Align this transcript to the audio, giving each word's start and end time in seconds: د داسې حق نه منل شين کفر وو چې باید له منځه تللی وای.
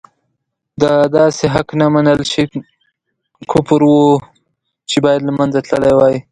د 0.81 0.83
داسې 1.17 1.45
حق 1.53 1.69
نه 1.79 1.87
منل 1.93 2.19
شين 2.31 2.51
کفر 3.51 3.81
وو 3.89 4.09
چې 4.89 4.97
باید 5.05 5.21
له 5.25 5.33
منځه 5.39 5.59
تللی 5.67 5.93
وای. 5.95 6.17